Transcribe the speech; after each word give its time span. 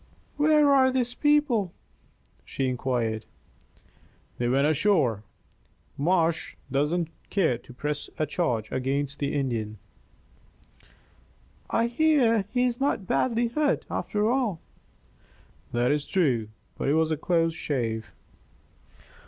"Where 0.35 0.73
are 0.73 0.89
those 0.89 1.13
people?" 1.13 1.71
she 2.43 2.67
inquired. 2.67 3.23
"They 4.39 4.47
went 4.49 4.65
ashore. 4.65 5.21
Marsh 5.95 6.55
doesn't 6.71 7.09
care 7.29 7.59
to 7.59 7.71
press 7.71 8.09
a 8.17 8.25
charge 8.25 8.71
against 8.71 9.19
the 9.19 9.35
Indian." 9.35 9.77
"I 11.69 11.85
hear 11.85 12.45
he 12.51 12.63
is 12.63 12.79
not 12.79 13.05
badly 13.05 13.49
hurt, 13.49 13.85
after 13.91 14.27
all." 14.27 14.59
"That 15.71 15.91
is 15.91 16.07
true. 16.07 16.49
But 16.79 16.87
it 16.89 16.95
was 16.95 17.11
a 17.11 17.15
close 17.17 17.53
shave." 17.53 18.11